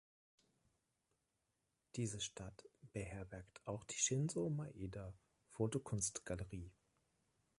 [1.95, 5.13] Diese Stadt beherbergt auch die Shinzo Maeda
[5.51, 6.71] Fotokunst-Galerie.